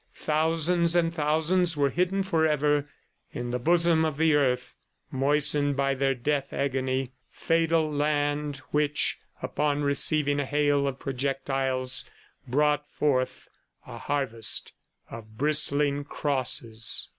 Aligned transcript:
Thousands 0.15 0.95
and 0.95 1.13
thousands 1.13 1.77
were 1.77 1.91
hidden 1.91 2.23
forever 2.23 2.89
in 3.33 3.51
the 3.51 3.59
bosom 3.59 4.03
of 4.03 4.17
the 4.17 4.33
Earth 4.33 4.75
moistened 5.11 5.77
by 5.77 5.93
their 5.93 6.15
death 6.15 6.53
agony 6.53 7.11
fatal 7.29 7.87
land 7.91 8.57
which, 8.71 9.19
upon 9.43 9.83
receiving 9.83 10.39
a 10.39 10.45
hail 10.47 10.87
of 10.87 10.97
projectiles, 10.97 12.03
brought 12.47 12.89
forth 12.89 13.47
a 13.85 13.99
harvest 13.99 14.73
of 15.11 15.37
bristling 15.37 16.03
crosses! 16.03 17.09